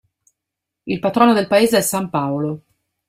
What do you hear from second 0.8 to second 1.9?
Il patrono del paese è